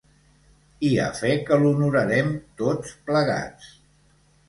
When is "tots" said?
2.65-2.99